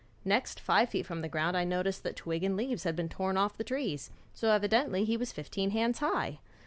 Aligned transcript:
Next, 0.25 0.59
five 0.59 0.89
feet 0.89 1.05
from 1.05 1.21
the 1.21 1.29
ground 1.29 1.55
I 1.55 1.63
noticed 1.63 2.01
that 2.01 2.15
twig 2.15 2.43
and 2.43 2.57
leaves 2.57 2.85
had 2.85 2.95
been 2.95 3.07
torn 3.07 3.37
off 3.37 3.55
the 3.55 3.63
trees, 3.63 4.09
so 4.33 4.49
evidently 4.49 5.05
he 5.05 5.15
was 5.15 5.31
fifteen 5.31 5.69
hands 5.69 5.99
high. 5.99 6.39